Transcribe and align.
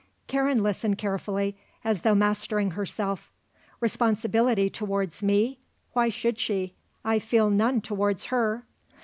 Karen 0.25 0.63
listened 0.63 0.97
carefully 0.97 1.55
as 1.83 2.01
though 2.01 2.15
mastering 2.15 2.71
herself. 2.71 3.31
"Responsibility 3.81 4.67
towards 4.67 5.21
me? 5.21 5.59
Why 5.93 6.09
should 6.09 6.39
she? 6.39 6.73
I 7.05 7.19
feel 7.19 7.51
none 7.51 7.81
towards 7.81 8.25
her." 8.33 8.65